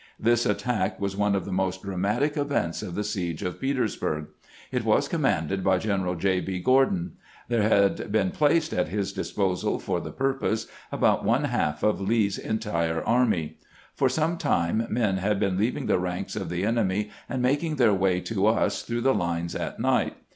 This 0.19 0.47
attack 0.47 0.99
was 0.99 1.15
one 1.15 1.35
of 1.35 1.45
the 1.45 1.51
most 1.51 1.83
dramatic 1.83 2.35
events 2.35 2.81
of 2.81 2.95
the 2.95 3.03
siege 3.03 3.43
of 3.43 3.61
Petersburg. 3.61 4.29
It 4.71 4.83
was 4.83 5.07
commanded 5.07 5.63
by 5.63 5.77
Gen 5.77 6.01
eral 6.01 6.17
J. 6.17 6.39
B. 6.39 6.59
Gordon. 6.59 7.17
There 7.49 7.61
had 7.61 8.11
been 8.11 8.31
placed 8.31 8.73
at 8.73 8.87
his 8.87 9.13
dis 9.13 9.31
posal 9.31 9.79
for 9.79 9.99
the 10.01 10.09
purpose 10.11 10.65
about 10.91 11.23
one 11.23 11.43
half 11.43 11.83
of 11.83 12.01
Lee's 12.01 12.39
entire 12.39 13.03
army. 13.03 13.59
For 13.93 14.09
some 14.09 14.37
time 14.39 14.87
men 14.89 15.17
had 15.17 15.39
been 15.39 15.55
leaving 15.59 15.85
the 15.85 15.99
ranks 15.99 16.35
of 16.35 16.49
the 16.49 16.65
enemy 16.65 17.11
and 17.29 17.43
making 17.43 17.75
their 17.75 17.93
way 17.93 18.21
to 18.21 18.47
us 18.47 18.81
through 18.81 19.01
the 19.01 19.13
lines 19.13 19.53
at 19.55 19.79
night. 19.79 20.15